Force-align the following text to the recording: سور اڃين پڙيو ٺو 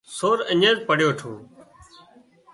سور 0.15 0.37
اڃين 0.51 0.75
پڙيو 0.87 1.09
ٺو 1.19 1.31